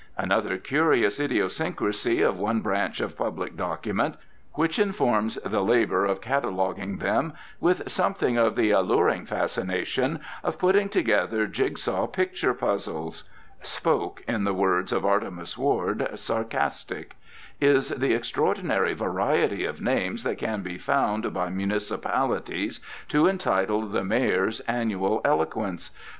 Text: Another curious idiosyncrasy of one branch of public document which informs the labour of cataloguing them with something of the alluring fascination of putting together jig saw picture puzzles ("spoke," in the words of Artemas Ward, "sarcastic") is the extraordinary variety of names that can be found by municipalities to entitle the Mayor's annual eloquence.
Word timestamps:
Another 0.17 0.57
curious 0.57 1.19
idiosyncrasy 1.19 2.23
of 2.23 2.39
one 2.39 2.61
branch 2.61 2.99
of 3.01 3.15
public 3.15 3.55
document 3.55 4.15
which 4.53 4.79
informs 4.79 5.35
the 5.45 5.63
labour 5.63 6.05
of 6.05 6.21
cataloguing 6.21 6.97
them 6.97 7.33
with 7.59 7.87
something 7.87 8.35
of 8.35 8.55
the 8.55 8.71
alluring 8.71 9.25
fascination 9.27 10.19
of 10.43 10.57
putting 10.57 10.89
together 10.89 11.45
jig 11.45 11.77
saw 11.77 12.07
picture 12.07 12.55
puzzles 12.55 13.29
("spoke," 13.61 14.23
in 14.27 14.43
the 14.43 14.55
words 14.55 14.91
of 14.91 15.03
Artemas 15.05 15.55
Ward, 15.55 16.09
"sarcastic") 16.15 17.13
is 17.59 17.89
the 17.89 18.15
extraordinary 18.15 18.95
variety 18.95 19.65
of 19.65 19.81
names 19.83 20.23
that 20.23 20.39
can 20.39 20.63
be 20.63 20.79
found 20.79 21.31
by 21.31 21.49
municipalities 21.51 22.79
to 23.09 23.27
entitle 23.27 23.85
the 23.87 24.03
Mayor's 24.03 24.61
annual 24.61 25.21
eloquence. 25.23 25.91